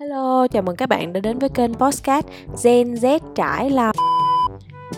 Hello, 0.00 0.46
chào 0.46 0.62
mừng 0.62 0.76
các 0.76 0.88
bạn 0.88 1.12
đã 1.12 1.20
đến 1.20 1.38
với 1.38 1.48
kênh 1.48 1.74
Postcard 1.74 2.28
Gen 2.64 2.94
Z 2.94 3.18
trải 3.34 3.70
lòng. 3.70 3.96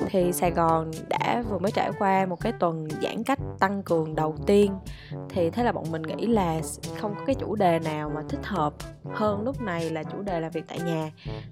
Thì 0.07 0.33
Sài 0.33 0.51
Gòn 0.51 0.91
đã 1.09 1.43
vừa 1.51 1.59
mới 1.59 1.71
trải 1.71 1.91
qua 1.99 2.27
một 2.27 2.41
cái 2.41 2.53
tuần 2.61 2.89
giãn 3.03 3.23
cách 3.25 3.39
tăng 3.59 3.83
cường 3.83 4.15
đầu 4.15 4.35
tiên. 4.47 4.73
Thì 5.29 5.51
thế 5.51 5.65
là 5.65 5.73
bọn 5.73 5.85
mình 5.91 6.03
nghĩ 6.03 6.27
là 6.27 6.61
không 7.01 7.15
có 7.19 7.25
cái 7.27 7.35
chủ 7.35 7.55
đề 7.55 7.79
nào 7.79 8.11
mà 8.15 8.23
thích 8.29 8.41
hợp 8.43 8.75
hơn 9.13 9.43
lúc 9.43 9.63
này 9.63 9.91
là 9.91 10.03
chủ 10.03 10.23
đề 10.23 10.41
làm 10.41 10.51
việc 10.51 10.65
tại 10.69 10.79
nhà. 10.87 11.11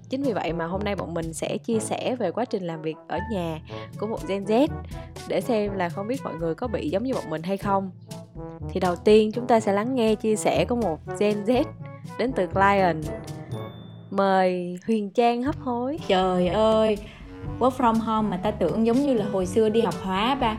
Chính 0.09 0.21
vì 0.21 0.33
vậy 0.33 0.53
mà 0.53 0.65
hôm 0.65 0.83
nay 0.83 0.95
bọn 0.95 1.13
mình 1.13 1.33
sẽ 1.33 1.57
chia 1.57 1.79
sẻ 1.79 2.15
về 2.15 2.31
quá 2.31 2.45
trình 2.45 2.67
làm 2.67 2.81
việc 2.81 2.95
ở 3.07 3.19
nhà 3.31 3.59
của 3.99 4.07
một 4.07 4.27
Gen 4.27 4.43
Z 4.43 4.67
để 5.27 5.41
xem 5.41 5.73
là 5.75 5.89
không 5.89 6.07
biết 6.07 6.23
mọi 6.23 6.33
người 6.33 6.55
có 6.55 6.67
bị 6.67 6.89
giống 6.89 7.03
như 7.03 7.13
bọn 7.13 7.29
mình 7.29 7.43
hay 7.43 7.57
không. 7.57 7.91
Thì 8.69 8.79
đầu 8.79 8.95
tiên 8.95 9.31
chúng 9.31 9.47
ta 9.47 9.59
sẽ 9.59 9.73
lắng 9.73 9.95
nghe 9.95 10.15
chia 10.15 10.35
sẻ 10.35 10.65
của 10.65 10.75
một 10.75 10.99
Gen 11.19 11.43
Z 11.43 11.63
đến 12.17 12.31
từ 12.35 12.47
client 12.47 13.03
mời 14.19 14.79
huyền 14.87 15.09
trang 15.09 15.43
hấp 15.43 15.59
hối. 15.59 15.99
Trời 16.07 16.47
ơi 16.47 16.97
work 17.59 17.71
from 17.77 17.93
home 17.93 18.29
mà 18.29 18.37
ta 18.37 18.51
tưởng 18.51 18.85
giống 18.85 18.97
như 18.97 19.13
là 19.13 19.25
hồi 19.31 19.45
xưa 19.45 19.69
đi 19.69 19.81
học 19.81 19.95
hóa 20.03 20.35
ba. 20.35 20.57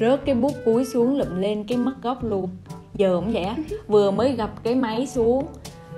Rớt 0.00 0.20
cái 0.24 0.34
bút 0.34 0.52
cuối 0.64 0.84
xuống 0.84 1.18
lụm 1.18 1.40
lên 1.40 1.64
cái 1.64 1.78
mất 1.78 1.92
gốc 2.02 2.24
luôn. 2.24 2.48
Giờ 2.94 3.12
cũng 3.16 3.32
vậy 3.32 3.42
á 3.42 3.56
vừa 3.86 4.10
mới 4.10 4.32
gặp 4.32 4.50
cái 4.62 4.74
máy 4.74 5.06
xuống 5.06 5.46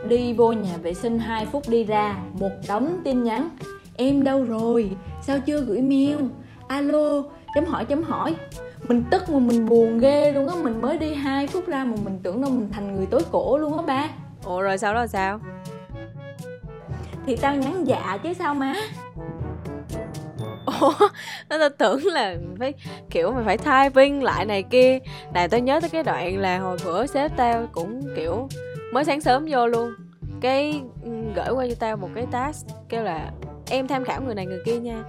đi 0.09 0.33
vô 0.33 0.53
nhà 0.53 0.77
vệ 0.83 0.95
sinh 0.95 1.19
2 1.19 1.47
phút 1.47 1.69
đi 1.69 1.85
ra 1.85 2.17
một 2.41 2.51
đống 2.69 3.01
tin 3.05 3.25
nhắn. 3.25 3.49
Em 3.97 4.25
đâu 4.25 4.45
rồi? 4.45 4.91
Sao 5.23 5.39
chưa 5.47 5.61
gửi 5.61 5.83
mail? 5.83 6.19
Alo 6.69 7.23
chấm 7.55 7.65
hỏi 7.65 7.85
chấm 7.85 8.03
hỏi. 8.03 8.35
Mình 8.89 9.05
tức 9.11 9.31
mà 9.31 9.39
mình 9.39 9.67
buồn 9.67 9.99
ghê 9.99 10.33
luôn 10.33 10.49
á 10.49 10.55
mình 10.63 10.81
mới 10.81 10.99
đi 10.99 11.15
2 11.15 11.47
phút 11.47 11.67
ra 11.67 11.85
mà 11.85 11.97
mình 12.05 12.19
tưởng 12.23 12.41
đâu 12.43 12.51
mình 12.51 12.69
thành 12.73 12.97
người 12.97 13.07
tối 13.07 13.23
cổ 13.33 13.59
luôn 13.59 13.77
á 13.77 13.83
ba. 13.87 14.09
Ủa 14.45 14.61
rồi 14.61 14.79
sau 14.79 14.95
đó 14.95 15.01
là 15.01 15.07
sao 15.07 15.41
thì 17.27 17.37
tao 17.37 17.57
nhắn 17.57 17.87
dạ 17.87 18.19
chứ 18.23 18.33
sao 18.33 18.55
má? 18.55 18.75
Ủa 20.81 20.93
tao 21.49 21.69
tưởng 21.79 22.07
là 22.07 22.37
phải 22.59 22.75
kiểu 23.11 23.33
mày 23.33 23.45
phải 23.45 23.59
typing 23.59 24.23
lại 24.23 24.45
này 24.45 24.63
kia. 24.63 24.99
Là 25.35 25.49
tao 25.49 25.61
nhớ 25.61 25.81
tới 25.81 25.91
cái 25.91 26.03
đoạn 26.03 26.39
là 26.39 26.59
hồi 26.59 26.77
bữa 26.85 27.07
sếp 27.07 27.37
tao 27.37 27.67
cũng 27.73 28.01
kiểu 28.17 28.49
mới 28.93 29.05
sáng 29.05 29.21
sớm 29.21 29.47
vô 29.51 29.67
luôn. 29.67 29.93
Cái 30.41 30.81
ừ, 31.05 31.11
gửi 31.35 31.51
qua 31.51 31.67
cho 31.69 31.75
tao 31.79 31.97
một 31.97 32.09
cái 32.15 32.27
task 32.31 32.67
kêu 32.89 33.03
là 33.03 33.31
em 33.71 33.89
tham 33.89 34.05
khảo 34.05 34.21
người 34.23 34.35
này 34.35 34.47
người 34.47 34.63
kia 34.65 34.79
nha. 34.79 35.03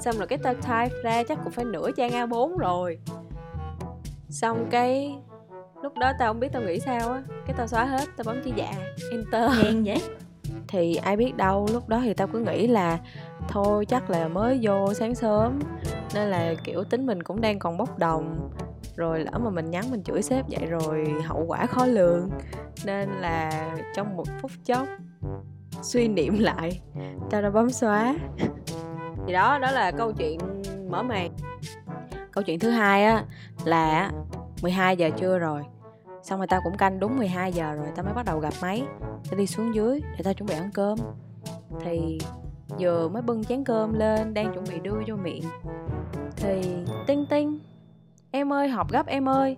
Xong 0.00 0.18
rồi 0.18 0.26
cái 0.26 0.38
tao 0.38 0.54
type 0.54 1.02
ra 1.02 1.22
chắc 1.28 1.38
cũng 1.44 1.52
phải 1.52 1.64
nửa 1.64 1.90
trang 1.96 2.10
a 2.10 2.26
4 2.26 2.58
rồi. 2.58 2.98
Xong 4.28 4.66
cái 4.70 5.16
lúc 5.82 5.98
đó 5.98 6.12
tao 6.18 6.32
không 6.32 6.40
biết 6.40 6.48
tao 6.52 6.62
nghĩ 6.62 6.80
sao 6.80 7.12
á. 7.12 7.22
Cái 7.46 7.54
tao 7.58 7.66
xóa 7.66 7.84
hết 7.84 8.04
tao 8.16 8.24
bấm 8.24 8.42
chữ 8.44 8.50
dạ 8.56 8.72
enter. 9.10 9.50
Hèn 9.62 9.84
vậy 9.84 9.98
thì 10.74 10.94
ai 10.94 11.16
biết 11.16 11.36
đâu, 11.36 11.66
lúc 11.72 11.88
đó 11.88 12.00
thì 12.04 12.14
tao 12.14 12.28
cứ 12.28 12.38
nghĩ 12.38 12.66
là 12.66 12.98
thôi, 13.48 13.86
chắc 13.86 14.10
là 14.10 14.28
mới 14.28 14.58
vô 14.62 14.94
sáng 14.94 15.14
sớm. 15.14 15.58
Nên 16.14 16.30
là, 16.30 16.54
kiểu, 16.64 16.84
tính 16.84 17.06
mình 17.06 17.22
cũng 17.22 17.40
đang 17.40 17.58
còn 17.58 17.76
bốc 17.76 17.98
đồng. 17.98 18.50
Rồi 18.96 19.20
lỡ 19.20 19.38
mà 19.38 19.50
mình 19.50 19.70
nhắn 19.70 19.84
mình 19.90 20.02
chửi 20.02 20.22
sếp 20.22 20.44
vậy 20.48 20.66
rồi 20.66 21.14
hậu 21.26 21.44
quả 21.46 21.66
khó 21.66 21.86
lường. 21.86 22.30
Nên 22.84 23.08
là 23.20 23.70
trong 23.94 24.16
một 24.16 24.24
phút 24.40 24.50
chốc, 24.64 24.88
suy 25.82 26.08
niệm 26.08 26.38
lại, 26.38 26.80
tao 27.30 27.42
đã 27.42 27.50
bấm 27.50 27.70
xóa. 27.70 28.14
Thì 29.26 29.32
đó 29.32 29.58
đó 29.58 29.70
là 29.70 29.90
câu 29.90 30.12
chuyện 30.12 30.38
mở 30.90 31.02
màn. 31.02 31.30
Câu 32.32 32.44
chuyện 32.44 32.58
thứ 32.58 32.70
hai 32.70 33.04
á, 33.04 33.24
là 33.64 34.10
12 34.62 34.96
giờ 34.96 35.10
trưa 35.16 35.38
rồi 35.38 35.62
xong 36.24 36.40
rồi 36.40 36.46
tao 36.46 36.60
cũng 36.64 36.76
canh 36.76 37.00
đúng 37.00 37.16
12 37.16 37.52
giờ 37.52 37.74
rồi 37.74 37.86
tao 37.96 38.04
mới 38.04 38.14
bắt 38.14 38.26
đầu 38.26 38.38
gặp 38.38 38.54
máy. 38.62 38.82
Tao 39.00 39.38
đi 39.38 39.46
xuống 39.46 39.74
dưới 39.74 40.00
để 40.16 40.22
tao 40.24 40.34
chuẩn 40.34 40.48
bị 40.48 40.54
ăn 40.54 40.70
cơm. 40.74 40.98
Thì 41.84 42.18
vừa 42.78 43.08
mới 43.08 43.22
bưng 43.22 43.44
chén 43.44 43.64
cơm 43.64 43.92
lên 43.92 44.34
đang 44.34 44.54
chuẩn 44.54 44.64
bị 44.64 44.80
đưa 44.82 45.02
vô 45.06 45.16
miệng. 45.16 45.42
Thì 46.36 46.76
tinh 47.06 47.26
tinh 47.30 47.58
em 48.30 48.52
ơi 48.52 48.68
họp 48.68 48.90
gấp 48.90 49.06
em 49.06 49.28
ơi. 49.28 49.56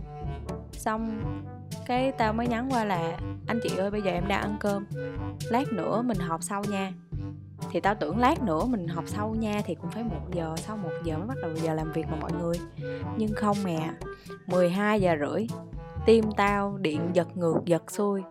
Xong 0.72 1.22
cái 1.86 2.12
tao 2.12 2.32
mới 2.32 2.46
nhắn 2.46 2.68
qua 2.70 2.84
là 2.84 3.18
anh 3.46 3.60
chị 3.62 3.76
ơi 3.76 3.90
bây 3.90 4.02
giờ 4.02 4.10
em 4.10 4.28
đang 4.28 4.40
ăn 4.40 4.56
cơm. 4.60 4.86
Lát 5.50 5.72
nữa 5.72 6.02
mình 6.02 6.18
họp 6.18 6.42
sau 6.42 6.62
nha. 6.68 6.92
Thì 7.70 7.80
tao 7.80 7.94
tưởng 7.94 8.18
lát 8.18 8.42
nữa 8.42 8.64
mình 8.64 8.88
họp 8.88 9.08
sau 9.08 9.34
nha 9.34 9.62
thì 9.64 9.74
cũng 9.74 9.90
phải 9.90 10.02
một 10.02 10.34
giờ 10.34 10.54
sau 10.56 10.76
một 10.76 10.90
giờ 11.04 11.18
mới 11.18 11.26
bắt 11.26 11.36
đầu 11.42 11.50
giờ 11.54 11.74
làm 11.74 11.92
việc 11.92 12.06
mà 12.10 12.16
mọi 12.20 12.32
người. 12.32 12.56
Nhưng 13.16 13.34
không 13.34 13.56
mẹ 13.64 13.90
12 14.46 15.00
giờ 15.00 15.16
rưỡi 15.20 15.46
tim 16.06 16.24
tao 16.36 16.76
điện 16.78 17.00
giật 17.12 17.36
ngược 17.36 17.60
giật 17.64 17.90
xuôi, 17.90 18.22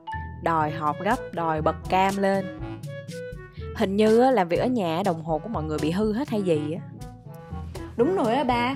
đòi 0.44 0.72
họp 0.72 1.02
gấp 1.02 1.16
đòi 1.32 1.62
bật 1.62 1.76
cam 1.90 2.18
lên. 2.18 2.46
Hình 3.76 3.96
như 3.96 4.32
làm 4.32 4.48
việc 4.48 4.58
ở 4.58 4.68
nhà 4.68 5.02
đồng 5.06 5.24
hồ 5.24 5.38
của 5.38 5.50
mọi 5.50 5.64
người 5.64 5.78
bị 5.82 5.92
hư 5.92 6.14
hết 6.14 6.30
hay 6.30 6.42
gì 6.42 6.74
á. 6.74 6.82
Đúng 7.98 8.16
rồi 8.16 8.34
á 8.34 8.44
ba. 8.44 8.76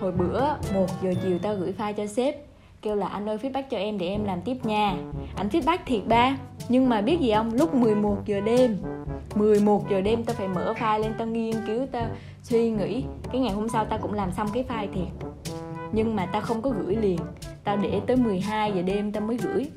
Hồi 0.00 0.12
bữa, 0.12 0.40
một 0.74 0.86
giờ 1.02 1.14
chiều 1.22 1.38
tao 1.42 1.54
gửi 1.54 1.74
file 1.78 1.92
cho 1.92 2.06
sếp, 2.06 2.34
kêu 2.82 2.94
là 2.94 3.06
anh 3.06 3.28
ơi, 3.28 3.38
feedback 3.42 3.62
cho 3.70 3.76
em 3.76 3.98
để 3.98 4.08
em 4.08 4.24
làm 4.24 4.42
tiếp 4.42 4.56
nha. 4.64 4.96
Anh 5.36 5.48
feedback 5.48 5.78
thiệt 5.86 6.02
ba, 6.06 6.36
nhưng 6.68 6.88
mà 6.88 7.00
biết 7.00 7.20
gì 7.20 7.32
không? 7.34 7.54
Lúc 7.54 7.74
11 7.74 8.16
giờ 8.26 8.40
đêm 8.40 8.78
11 9.34 9.90
giờ 9.90 10.00
đêm 10.00 10.24
tao 10.24 10.34
phải 10.34 10.48
mở 10.48 10.74
file 10.78 10.98
lên 10.98 11.12
tao 11.18 11.26
nghiên 11.26 11.56
cứu, 11.66 11.86
tao 11.92 12.06
suy 12.42 12.70
nghĩ. 12.70 13.04
Cái 13.32 13.40
ngày 13.40 13.52
hôm 13.52 13.68
sau 13.68 13.84
tao 13.84 13.98
cũng 13.98 14.14
làm 14.14 14.32
xong 14.32 14.48
cái 14.52 14.64
file 14.68 14.92
thiệt. 14.94 15.28
Nhưng 15.92 16.16
mà 16.16 16.26
tao 16.26 16.42
không 16.42 16.62
có 16.62 16.70
gửi 16.70 16.96
liền 16.96 17.18
tao 17.64 17.76
để 17.76 18.00
tới 18.06 18.16
12 18.16 18.72
giờ 18.72 18.82
đêm 18.82 19.12
tao 19.12 19.22
mới 19.22 19.36
gửi. 19.36 19.70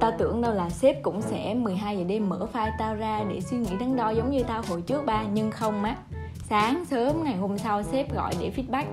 Tao 0.00 0.12
tưởng 0.18 0.42
đâu 0.42 0.54
là 0.54 0.70
sếp 0.70 1.02
cũng 1.02 1.22
sẽ 1.22 1.54
12 1.54 1.98
giờ 1.98 2.04
đêm 2.04 2.28
mở 2.28 2.46
file 2.52 2.72
tao 2.78 2.94
ra 2.94 3.24
để 3.30 3.40
suy 3.40 3.56
nghĩ 3.56 3.70
đắn 3.80 3.96
đo 3.96 4.10
giống 4.10 4.30
như 4.30 4.42
tao 4.42 4.62
hồi 4.68 4.82
trước 4.82 5.06
ba, 5.06 5.24
nhưng 5.32 5.50
không 5.50 5.84
á. 5.84 5.96
Sáng 6.48 6.84
sớm 6.84 7.24
ngày 7.24 7.36
hôm 7.36 7.58
sau 7.58 7.82
sếp 7.82 8.14
gọi 8.14 8.32
để 8.40 8.52
feedback. 8.56 8.84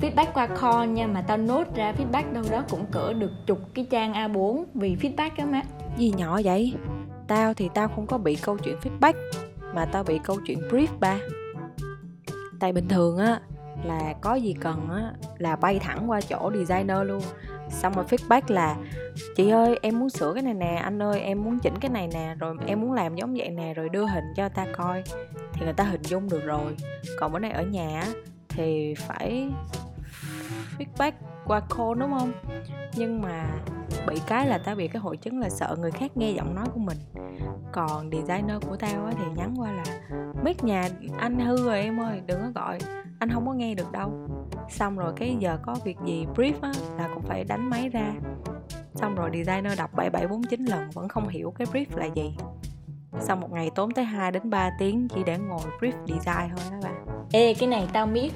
Feedback 0.00 0.26
qua 0.34 0.46
call 0.46 0.90
nha, 0.90 1.06
mà 1.06 1.22
tao 1.22 1.36
nốt 1.36 1.64
ra 1.74 1.92
feedback 1.92 2.32
đâu 2.32 2.44
đó 2.50 2.64
cũng 2.70 2.86
cỡ 2.90 3.12
được 3.12 3.30
chục 3.46 3.58
cái 3.74 3.86
trang 3.90 4.12
A4 4.12 4.64
vì 4.74 4.96
feedback 4.96 5.30
á 5.36 5.44
má. 5.46 5.62
Gì 5.96 6.12
nhỏ 6.16 6.40
vậy? 6.44 6.74
Tao 7.26 7.54
thì 7.54 7.68
tao 7.74 7.88
không 7.88 8.06
có 8.06 8.18
bị 8.18 8.36
câu 8.36 8.56
chuyện 8.58 8.76
feedback, 8.82 9.14
mà 9.74 9.84
tao 9.84 10.04
bị 10.04 10.18
câu 10.24 10.36
chuyện 10.46 10.58
brief 10.70 10.86
ba. 11.00 11.18
Tại 12.60 12.72
bình 12.72 12.88
thường 12.88 13.18
á 13.18 13.40
là 13.84 14.14
có 14.20 14.34
gì 14.34 14.54
cần 14.60 14.88
á, 14.90 15.12
là 15.38 15.56
bay 15.56 15.78
thẳng 15.78 16.10
qua 16.10 16.20
chỗ 16.20 16.50
designer 16.54 16.98
luôn. 17.04 17.22
Xong 17.70 17.92
rồi 17.94 18.04
feedback 18.04 18.42
là, 18.48 18.76
chị 19.36 19.50
ơi, 19.50 19.78
em 19.82 19.98
muốn 19.98 20.10
sửa 20.10 20.34
cái 20.34 20.42
này 20.42 20.54
nè, 20.54 20.80
anh 20.84 21.02
ơi, 21.02 21.20
em 21.20 21.44
muốn 21.44 21.58
chỉnh 21.58 21.74
cái 21.80 21.90
này 21.90 22.08
nè, 22.14 22.34
rồi 22.38 22.56
em 22.66 22.80
muốn 22.80 22.92
làm 22.92 23.14
giống 23.14 23.34
vậy 23.34 23.48
nè, 23.48 23.74
rồi 23.74 23.88
đưa 23.88 24.06
hình 24.06 24.24
cho 24.36 24.48
ta 24.48 24.66
coi. 24.76 25.02
Thì 25.52 25.64
người 25.64 25.72
ta 25.72 25.84
hình 25.84 26.02
dung 26.02 26.28
được 26.28 26.44
rồi. 26.44 26.76
Còn 27.18 27.32
bữa 27.32 27.38
nay 27.38 27.50
ở 27.50 27.62
nhà 27.62 28.04
thì 28.48 28.94
phải 28.94 29.50
feedback 30.78 31.12
qua 31.46 31.60
call 31.60 32.00
đúng 32.00 32.10
không? 32.18 32.32
Nhưng 32.94 33.22
mà 33.22 33.46
bị 34.10 34.20
cái 34.26 34.46
là 34.46 34.58
tao 34.58 34.74
bị 34.74 34.88
cái 34.88 35.00
hội 35.00 35.16
chứng 35.16 35.38
là 35.38 35.50
sợ 35.50 35.76
người 35.80 35.90
khác 35.90 36.16
nghe 36.16 36.30
giọng 36.30 36.54
nói 36.54 36.66
của 36.74 36.80
mình. 36.80 36.96
Còn 37.72 38.10
designer 38.10 38.56
của 38.68 38.76
tao 38.76 39.04
á 39.04 39.12
thì 39.18 39.24
nhắn 39.36 39.54
qua 39.58 39.72
là, 39.72 39.84
mic 40.44 40.64
nhà 40.64 40.88
anh 41.18 41.38
hư 41.38 41.64
rồi 41.64 41.80
em 41.82 42.00
ơi, 42.00 42.20
đừng 42.26 42.40
có 42.40 42.60
gọi, 42.60 42.78
anh 43.18 43.30
không 43.30 43.46
có 43.46 43.52
nghe 43.52 43.74
được 43.74 43.92
đâu. 43.92 44.28
Xong 44.68 44.96
rồi 44.96 45.12
cái 45.16 45.36
giờ 45.38 45.58
có 45.62 45.76
việc 45.84 45.96
gì 46.06 46.26
brief 46.34 46.52
á 46.60 46.72
là 46.98 47.08
cũng 47.14 47.22
phải 47.22 47.44
đánh 47.44 47.70
máy 47.70 47.88
ra. 47.88 48.12
Xong 48.94 49.14
rồi 49.14 49.30
designer 49.34 49.78
đọc 49.78 49.90
7749 49.94 50.64
lần, 50.64 50.90
vẫn 50.90 51.08
không 51.08 51.28
hiểu 51.28 51.54
cái 51.58 51.66
brief 51.66 51.98
là 51.98 52.06
gì. 52.06 52.36
Xong 53.20 53.40
một 53.40 53.52
ngày 53.52 53.70
tốn 53.74 53.90
tới 53.90 54.04
2 54.04 54.32
đến 54.32 54.50
3 54.50 54.70
tiếng 54.78 55.08
chỉ 55.08 55.24
để 55.24 55.38
ngồi 55.38 55.60
brief 55.80 56.06
design 56.06 56.56
thôi 56.56 56.66
đó 56.70 56.76
bạn 56.82 57.06
ê, 57.32 57.54
cái 57.54 57.68
này 57.68 57.88
tao 57.92 58.06
biết. 58.06 58.32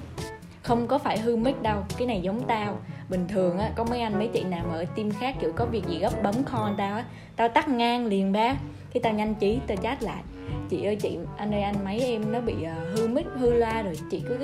Không 0.63 0.87
có 0.87 0.99
phải 0.99 1.19
hư 1.19 1.37
mic 1.37 1.63
đâu, 1.63 1.83
cái 1.99 2.07
này 2.07 2.21
giống 2.23 2.47
tao 2.47 2.79
bình 3.09 3.29
thường 3.29 3.59
á 3.59 3.71
có 3.75 3.85
mấy 3.85 4.01
anh 4.01 4.19
mấy 4.19 4.29
chị 4.29 4.45
nào 4.45 4.65
mà 4.69 4.75
ở 4.75 4.85
team 4.97 5.11
khác 5.11 5.37
kiểu 5.41 5.53
có 5.57 5.65
việc 5.65 5.87
gì 5.87 5.99
gấp 5.99 6.23
bấm 6.23 6.35
con 6.53 6.75
tao 6.79 6.97
á 6.97 7.05
tao 7.37 7.49
tắt 7.49 7.69
ngang 7.69 8.07
liền 8.07 8.33
ba. 8.33 8.57
Khi 8.91 9.01
tao 9.01 9.13
nhanh 9.13 9.35
trí 9.35 9.61
tao 9.67 9.77
chat 9.77 10.03
lại. 10.03 10.23
Chị 10.69 10.85
ơi 10.85 10.97
chị 10.97 11.19
anh 11.37 11.55
ơi 11.55 11.63
anh 11.63 11.85
máy 11.85 12.01
em 12.01 12.33
nó 12.33 12.41
bị 12.41 12.55
uh, 12.55 12.99
hư 12.99 13.09
mic 13.09 13.27
hư 13.37 13.53
loa 13.53 13.83
rồi. 13.83 13.95
Chị 14.11 14.23
cứ 14.29 14.39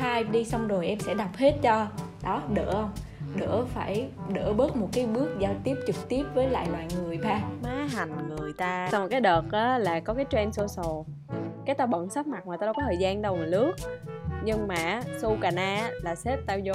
cái 0.00 0.24
đi 0.24 0.44
xong 0.44 0.68
rồi 0.68 0.86
em 0.86 1.00
sẽ 1.00 1.14
đọc 1.14 1.36
hết 1.36 1.54
cho. 1.62 1.86
Đó 2.22 2.42
đỡ 2.54 2.72
không? 2.72 2.90
Đỡ 3.36 3.64
phải 3.74 4.08
đỡ 4.28 4.52
bớt 4.52 4.76
một 4.76 4.88
cái 4.92 5.06
bước 5.06 5.36
giao 5.40 5.54
tiếp 5.64 5.74
trực 5.86 6.08
tiếp 6.08 6.24
với 6.34 6.48
lại 6.48 6.66
loài 6.70 6.86
người 6.96 7.18
ba. 7.18 7.40
Má 7.62 7.86
hành 7.92 8.28
người 8.28 8.52
ta. 8.58 8.88
Xong 8.92 9.08
cái 9.08 9.20
đợt 9.20 9.44
á 9.52 9.78
là 9.78 10.00
có 10.00 10.14
cái 10.14 10.24
trend 10.30 10.60
social. 10.60 11.12
Cái 11.66 11.74
tao 11.74 11.86
bận 11.86 12.10
sắp 12.10 12.26
mặt 12.26 12.46
mà 12.46 12.56
tao 12.56 12.66
đâu 12.66 12.74
có 12.76 12.82
thời 12.86 12.96
gian 12.96 13.22
đâu 13.22 13.36
mà 13.36 13.44
lướt. 13.44 13.72
Nhưng 14.44 14.68
mà 14.68 15.02
su 15.20 15.36
cà 15.40 15.50
na 15.50 15.90
là 16.02 16.14
sếp 16.14 16.38
tao 16.46 16.58
vô 16.64 16.74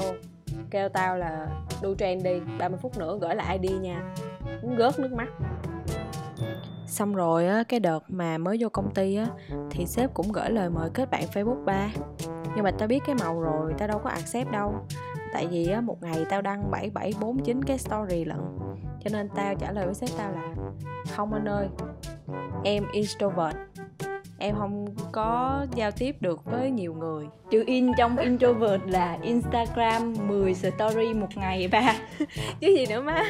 kêu 0.71 0.89
tao 0.89 1.17
là 1.17 1.47
đu 1.81 1.95
trend 1.95 2.23
đi 2.23 2.39
30 2.59 2.79
phút 2.81 2.97
nữa 2.97 3.17
gửi 3.21 3.35
lại 3.35 3.59
ID 3.61 3.71
nha. 3.81 4.13
Muốn 4.61 4.75
gớt 4.75 4.99
nước 4.99 5.11
mắt. 5.13 5.27
Xong 6.87 7.15
rồi 7.15 7.47
á, 7.47 7.63
cái 7.67 7.79
đợt 7.79 7.99
mà 8.07 8.37
mới 8.37 8.57
vô 8.59 8.69
công 8.69 8.93
ty 8.93 9.15
á, 9.15 9.27
thì 9.71 9.85
sếp 9.85 10.13
cũng 10.13 10.31
gửi 10.31 10.49
lời 10.49 10.69
mời 10.69 10.89
kết 10.93 11.09
bạn 11.11 11.23
facebook 11.33 11.65
ba. 11.65 11.89
Nhưng 12.55 12.63
mà 12.63 12.71
tao 12.71 12.87
biết 12.87 12.99
cái 13.05 13.15
màu 13.19 13.41
rồi, 13.41 13.73
tao 13.77 13.87
đâu 13.87 13.99
có 14.03 14.09
accept 14.09 14.51
đâu. 14.51 14.73
Tại 15.33 15.47
vì 15.47 15.67
á, 15.67 15.81
một 15.81 16.03
ngày 16.03 16.25
tao 16.29 16.41
đăng 16.41 16.71
bảy 16.71 16.89
bảy 16.89 17.13
bốn 17.21 17.39
chín 17.43 17.63
cái 17.63 17.77
story 17.77 18.25
lận. 18.25 18.39
Cho 19.03 19.09
nên 19.11 19.29
tao 19.35 19.55
trả 19.55 19.71
lời 19.71 19.85
với 19.85 19.95
sếp 19.95 20.09
tao 20.17 20.31
là, 20.31 20.53
không 21.15 21.33
anh 21.33 21.45
ơi, 21.45 21.67
em 22.63 22.83
introvert 22.91 23.55
em 24.38 24.56
không 24.56 24.86
có 25.12 25.66
giao 25.75 25.92
tiếp 25.92 26.16
được 26.22 26.45
với 26.45 26.72
nhiều 26.72 26.94
người. 26.94 27.25
Chữ 27.51 27.63
in 27.68 27.92
trong 27.98 28.18
introvert 28.18 28.81
là 28.86 29.18
instagram 29.22 30.13
10 30.28 30.54
story 30.54 31.13
một 31.13 31.28
ngày 31.36 31.68
ba 31.68 31.95
chứ 32.60 32.68
gì 32.68 32.86
nữa 32.86 33.01
má. 33.01 33.24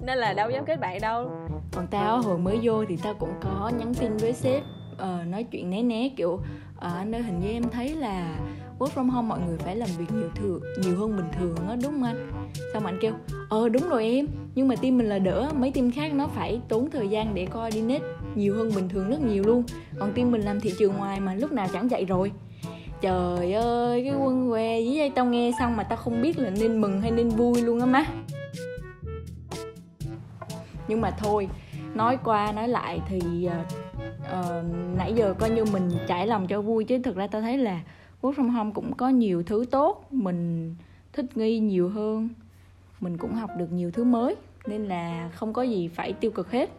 Nên 0.00 0.18
là 0.18 0.32
đâu 0.32 0.50
dám 0.50 0.64
kết 0.64 0.80
bạn 0.80 1.00
đâu. 1.00 1.30
Còn 1.72 1.86
tao 1.86 2.22
hồi 2.22 2.38
mới 2.38 2.58
vô 2.62 2.84
thì 2.84 2.98
tao 3.02 3.14
cũng 3.14 3.32
có 3.40 3.70
nhắn 3.78 3.94
tin 3.94 4.16
với 4.16 4.32
sếp 4.32 4.62
uh, 4.92 5.26
nói 5.26 5.44
chuyện 5.44 5.70
né 5.70 5.82
né 5.82 6.08
kiểu 6.16 6.32
uh, 6.32 6.42
anh 6.78 7.14
ơi 7.14 7.22
hình 7.22 7.40
như 7.40 7.48
em 7.48 7.62
thấy 7.72 7.88
là 7.88 8.36
work 8.78 8.90
from 8.94 9.10
home 9.10 9.28
mọi 9.28 9.40
người 9.46 9.58
phải 9.58 9.76
làm 9.76 9.88
việc 9.98 10.12
nhiều 10.12 10.30
thường 10.34 10.60
nhiều 10.82 10.96
hơn 10.98 11.16
bình 11.16 11.28
thường 11.38 11.68
á 11.68 11.76
đúng 11.82 11.92
không 11.92 12.02
anh? 12.02 12.32
Xong 12.72 12.86
anh 12.86 12.98
kêu 13.00 13.12
ờ 13.50 13.68
đúng 13.68 13.88
rồi 13.88 14.04
em 14.04 14.26
nhưng 14.54 14.68
mà 14.68 14.76
team 14.76 14.98
mình 14.98 15.08
là 15.08 15.18
đỡ 15.18 15.50
mấy 15.56 15.70
team 15.70 15.90
khác 15.90 16.14
nó 16.14 16.26
phải 16.26 16.60
tốn 16.68 16.90
thời 16.90 17.08
gian 17.08 17.34
để 17.34 17.46
coordinate 17.46 18.04
nhiều 18.34 18.54
hơn 18.54 18.70
bình 18.74 18.88
thường 18.88 19.10
rất 19.10 19.20
nhiều 19.20 19.42
luôn. 19.46 19.64
Còn 19.98 20.12
team 20.12 20.30
mình 20.30 20.40
làm 20.40 20.60
thị 20.60 20.72
trường 20.78 20.96
ngoài 20.96 21.20
mà 21.20 21.34
lúc 21.34 21.52
nào 21.52 21.66
chẳng 21.72 21.90
dậy 21.90 22.04
rồi. 22.04 22.32
Trời 23.00 23.52
ơi 23.52 24.04
cái 24.04 24.14
quân 24.14 24.50
que 24.50 24.80
với 24.80 24.94
dây 24.94 25.10
tao 25.10 25.24
nghe 25.24 25.52
xong 25.58 25.76
mà 25.76 25.82
tao 25.82 25.96
không 25.96 26.22
biết 26.22 26.38
là 26.38 26.50
nên 26.50 26.80
mừng 26.80 27.00
hay 27.00 27.10
nên 27.10 27.28
vui 27.28 27.62
luôn 27.62 27.80
á 27.80 27.86
má. 27.86 28.06
Nhưng 30.88 31.00
mà 31.00 31.10
thôi 31.10 31.48
nói 31.94 32.18
qua 32.24 32.52
nói 32.52 32.68
lại 32.68 33.00
thì 33.08 33.48
uh, 33.48 34.64
nãy 34.96 35.12
giờ 35.16 35.34
coi 35.38 35.50
như 35.50 35.64
mình 35.64 35.90
trải 36.06 36.26
lòng 36.26 36.46
cho 36.46 36.62
vui 36.62 36.84
chứ 36.84 36.98
thực 36.98 37.16
ra 37.16 37.26
tao 37.26 37.42
thấy 37.42 37.58
là 37.58 37.80
work 38.22 38.32
from 38.32 38.50
home 38.50 38.70
cũng 38.74 38.94
có 38.94 39.08
nhiều 39.08 39.42
thứ 39.42 39.64
tốt 39.70 40.06
mình 40.10 40.74
thích 41.12 41.36
nghi 41.36 41.58
nhiều 41.58 41.88
hơn 41.88 42.28
mình 43.04 43.16
cũng 43.16 43.34
học 43.34 43.50
được 43.56 43.72
nhiều 43.72 43.90
thứ 43.90 44.04
mới 44.04 44.36
nên 44.66 44.84
là 44.84 45.30
không 45.34 45.52
có 45.52 45.62
gì 45.62 45.88
phải 45.88 46.12
tiêu 46.12 46.30
cực 46.30 46.50
hết. 46.50 46.70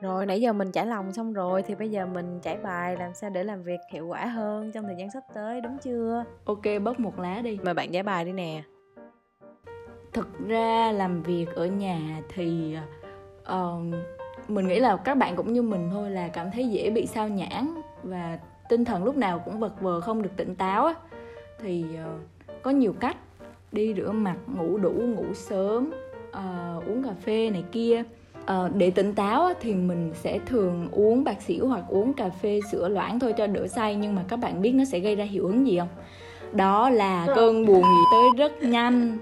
Rồi 0.00 0.26
nãy 0.26 0.40
giờ 0.40 0.52
mình 0.52 0.72
trải 0.72 0.86
lòng 0.86 1.12
xong 1.12 1.32
rồi 1.32 1.62
thì 1.62 1.74
bây 1.74 1.90
giờ 1.90 2.06
mình 2.06 2.40
trải 2.42 2.56
bài 2.56 2.96
làm 2.96 3.14
sao 3.14 3.30
để 3.30 3.44
làm 3.44 3.62
việc 3.62 3.80
hiệu 3.92 4.06
quả 4.06 4.26
hơn 4.26 4.72
trong 4.72 4.84
thời 4.84 4.96
gian 4.98 5.10
sắp 5.10 5.22
tới 5.34 5.60
đúng 5.60 5.78
chưa? 5.82 6.24
Ok 6.44 6.62
bớt 6.82 7.00
một 7.00 7.18
lá 7.18 7.40
đi. 7.40 7.58
Mời 7.62 7.74
bạn 7.74 7.94
giải 7.94 8.02
bài 8.02 8.24
đi 8.24 8.32
nè. 8.32 8.62
Thực 10.12 10.48
ra 10.48 10.92
làm 10.92 11.22
việc 11.22 11.46
ở 11.54 11.66
nhà 11.66 12.22
thì 12.34 12.76
uh, 13.42 13.82
mình 14.48 14.68
nghĩ 14.68 14.80
là 14.80 14.96
các 14.96 15.14
bạn 15.14 15.36
cũng 15.36 15.52
như 15.52 15.62
mình 15.62 15.88
thôi 15.92 16.10
là 16.10 16.28
cảm 16.28 16.50
thấy 16.50 16.68
dễ 16.68 16.90
bị 16.90 17.06
sao 17.06 17.28
nhãn 17.28 17.74
và 18.02 18.38
tinh 18.68 18.84
thần 18.84 19.04
lúc 19.04 19.16
nào 19.16 19.38
cũng 19.38 19.58
vật 19.58 19.80
vờ 19.80 20.00
không 20.00 20.22
được 20.22 20.36
tỉnh 20.36 20.56
táo 20.56 20.86
á. 20.86 20.94
Thì 21.58 21.84
uh, 21.94 22.62
có 22.62 22.70
nhiều 22.70 22.92
cách 23.00 23.16
đi 23.72 23.94
rửa 23.96 24.10
mặt 24.10 24.36
ngủ 24.56 24.78
đủ 24.78 24.90
ngủ 24.90 25.24
sớm 25.34 25.90
uh, 26.28 26.86
uống 26.88 27.02
cà 27.04 27.10
phê 27.24 27.50
này 27.50 27.64
kia. 27.72 28.02
Uh, 28.40 28.74
để 28.74 28.90
tỉnh 28.90 29.14
táo 29.14 29.52
thì 29.60 29.74
mình 29.74 30.10
sẽ 30.14 30.38
thường 30.46 30.88
uống 30.92 31.24
bạc 31.24 31.42
xỉu 31.42 31.66
hoặc 31.68 31.84
uống 31.88 32.12
cà 32.12 32.28
phê 32.28 32.60
sữa 32.72 32.88
loãng 32.88 33.20
thôi 33.20 33.34
cho 33.36 33.46
đỡ 33.46 33.66
say 33.66 33.94
nhưng 33.94 34.14
mà 34.14 34.24
các 34.28 34.36
bạn 34.36 34.62
biết 34.62 34.72
nó 34.72 34.84
sẽ 34.84 34.98
gây 34.98 35.16
ra 35.16 35.24
hiệu 35.24 35.46
ứng 35.46 35.66
gì 35.66 35.78
không? 35.78 35.88
Đó 36.52 36.90
là 36.90 37.26
cơn 37.36 37.66
buồn 37.66 37.82
nghỉ 37.82 38.02
tới 38.12 38.28
rất 38.38 38.62
nhanh. 38.62 39.18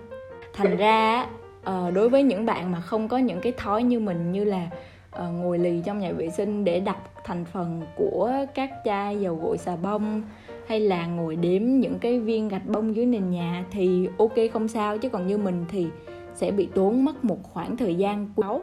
Thành 0.52 0.76
ra 0.76 1.26
uh, 1.60 1.94
đối 1.94 2.08
với 2.08 2.22
những 2.22 2.46
bạn 2.46 2.72
mà 2.72 2.80
không 2.80 3.08
có 3.08 3.18
những 3.18 3.40
cái 3.40 3.52
thói 3.52 3.82
như 3.82 4.00
mình 4.00 4.32
như 4.32 4.44
là 4.44 4.66
uh, 5.16 5.34
ngồi 5.34 5.58
lì 5.58 5.82
trong 5.84 5.98
nhà 5.98 6.12
vệ 6.12 6.30
sinh 6.30 6.64
để 6.64 6.80
đọc 6.80 7.14
thành 7.24 7.44
phần 7.44 7.82
của 7.96 8.32
các 8.54 8.70
chai 8.84 9.20
dầu 9.20 9.34
gội 9.42 9.58
xà 9.58 9.76
bông 9.76 10.22
hay 10.66 10.80
là 10.80 11.06
ngồi 11.06 11.36
đếm 11.36 11.62
những 11.62 11.98
cái 11.98 12.20
viên 12.20 12.48
gạch 12.48 12.66
bông 12.66 12.96
dưới 12.96 13.06
nền 13.06 13.30
nhà 13.30 13.64
thì 13.70 14.08
ok 14.18 14.34
không 14.52 14.68
sao 14.68 14.98
chứ 14.98 15.08
còn 15.08 15.26
như 15.26 15.38
mình 15.38 15.64
thì 15.68 15.86
sẽ 16.34 16.50
bị 16.50 16.68
tốn 16.74 17.04
mất 17.04 17.24
một 17.24 17.38
khoảng 17.42 17.76
thời 17.76 17.94
gian 17.94 18.32
máu 18.36 18.62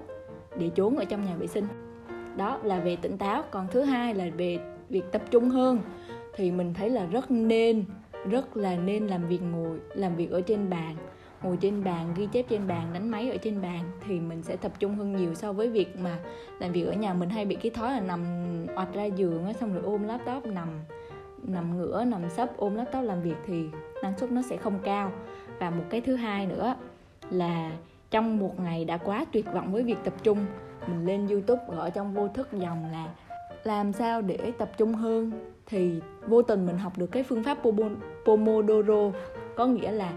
để 0.59 0.69
trốn 0.75 0.97
ở 0.97 1.05
trong 1.05 1.25
nhà 1.25 1.35
vệ 1.35 1.47
sinh. 1.47 1.67
Đó 2.37 2.59
là 2.63 2.79
về 2.79 2.95
tỉnh 2.95 3.17
táo. 3.17 3.43
Còn 3.51 3.67
thứ 3.71 3.81
hai 3.81 4.13
là 4.13 4.25
về 4.37 4.59
việc 4.89 5.03
tập 5.11 5.21
trung 5.31 5.49
hơn. 5.49 5.79
Thì 6.35 6.51
mình 6.51 6.73
thấy 6.73 6.89
là 6.89 7.05
rất 7.05 7.31
nên 7.31 7.85
rất 8.29 8.57
là 8.57 8.75
nên 8.75 9.07
làm 9.07 9.27
việc 9.27 9.41
ngồi 9.51 9.79
làm 9.95 10.15
việc 10.15 10.31
ở 10.31 10.41
trên 10.41 10.69
bàn 10.69 10.95
ngồi 11.45 11.57
trên 11.57 11.83
bàn, 11.83 12.13
ghi 12.15 12.27
chép 12.31 12.45
trên 12.49 12.67
bàn, 12.67 12.87
đánh 12.93 13.09
máy 13.09 13.31
ở 13.31 13.37
trên 13.37 13.61
bàn 13.61 13.79
thì 14.07 14.19
mình 14.19 14.43
sẽ 14.43 14.55
tập 14.55 14.71
trung 14.79 14.95
hơn 14.95 15.15
nhiều 15.15 15.33
so 15.33 15.53
với 15.53 15.69
việc 15.69 15.99
mà 15.99 16.19
làm 16.59 16.71
việc 16.71 16.83
ở 16.83 16.93
nhà. 16.93 17.13
Mình 17.13 17.29
hay 17.29 17.45
bị 17.45 17.55
cái 17.55 17.71
thói 17.71 17.91
là 17.91 17.99
nằm 17.99 18.21
oặt 18.75 18.87
ra 18.93 19.03
giường 19.03 19.53
xong 19.59 19.73
rồi 19.73 19.83
ôm 19.83 20.03
laptop, 20.03 20.45
nằm 20.45 20.69
nằm 21.43 21.77
ngửa, 21.77 22.03
nằm 22.05 22.29
sấp, 22.29 22.57
ôm 22.57 22.75
laptop 22.75 23.03
làm 23.03 23.21
việc 23.21 23.35
thì 23.45 23.65
năng 24.03 24.17
suất 24.17 24.31
nó 24.31 24.41
sẽ 24.41 24.57
không 24.57 24.79
cao. 24.83 25.11
Và 25.59 25.69
một 25.69 25.83
cái 25.89 26.01
thứ 26.01 26.15
hai 26.15 26.45
nữa 26.45 26.75
là 27.29 27.71
trong 28.11 28.39
một 28.39 28.59
ngày 28.59 28.85
đã 28.85 28.97
quá 28.97 29.25
tuyệt 29.31 29.45
vọng 29.53 29.73
với 29.73 29.83
việc 29.83 29.97
tập 30.03 30.13
trung, 30.23 30.45
mình 30.87 31.05
lên 31.05 31.27
youtube 31.27 31.63
gọi 31.75 31.91
trong 31.91 32.13
vô 32.13 32.27
thức 32.27 32.47
dòng 32.53 32.91
là 32.91 33.07
làm 33.63 33.93
sao 33.93 34.21
để 34.21 34.51
tập 34.57 34.71
trung 34.77 34.93
hơn 34.93 35.31
thì 35.65 35.99
vô 36.27 36.41
tình 36.41 36.65
mình 36.65 36.77
học 36.77 36.93
được 36.97 37.07
cái 37.07 37.23
phương 37.23 37.43
pháp 37.43 37.57
Pomodoro. 38.25 39.11
Có 39.55 39.65
nghĩa 39.65 39.91
là 39.91 40.13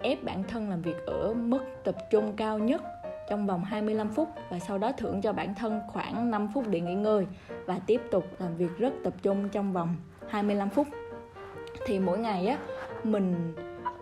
ép 0.00 0.24
bản 0.24 0.42
thân 0.48 0.70
làm 0.70 0.82
việc 0.82 0.96
ở 1.06 1.34
mức 1.34 1.64
tập 1.84 1.96
trung 2.10 2.32
cao 2.36 2.58
nhất 2.58 2.82
trong 3.28 3.46
vòng 3.46 3.64
25 3.64 4.08
phút 4.08 4.28
và 4.50 4.58
sau 4.58 4.78
đó 4.78 4.92
thưởng 4.92 5.22
cho 5.22 5.32
bản 5.32 5.54
thân 5.54 5.80
khoảng 5.88 6.30
5 6.30 6.48
phút 6.54 6.64
để 6.68 6.80
nghỉ 6.80 6.94
ngơi 6.94 7.26
và 7.66 7.78
tiếp 7.86 8.00
tục 8.10 8.24
làm 8.38 8.56
việc 8.56 8.78
rất 8.78 8.92
tập 9.04 9.14
trung 9.22 9.48
trong 9.48 9.72
vòng 9.72 9.96
25 10.28 10.70
phút. 10.70 10.86
Thì 11.86 11.98
mỗi 11.98 12.18
ngày 12.18 12.46
á 12.46 12.58
mình 13.04 13.54